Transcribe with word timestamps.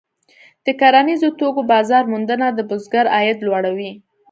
د 0.65 0.67
کرنیزو 0.79 1.29
توکو 1.39 1.61
بازار 1.71 2.03
موندنه 2.11 2.47
د 2.51 2.59
بزګر 2.69 3.05
عاید 3.15 3.37
لوړوي. 3.47 3.91